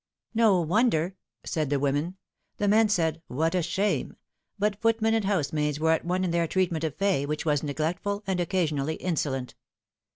[0.43, 2.15] "No wonder," said the women;
[2.57, 4.15] the men said" What a shame!"
[4.57, 8.23] but footmen and housemaids were at one in their treatment of Fay, which was neglectful,
[8.25, 9.53] and occasionally insolent.